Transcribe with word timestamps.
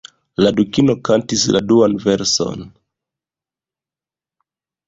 La 0.43 0.51
Dukino 0.59 0.95
kantis 1.09 1.43
la 1.57 1.61
duan 1.73 1.95
verson. 2.05 2.65